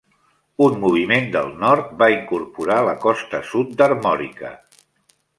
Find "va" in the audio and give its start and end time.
1.99-2.07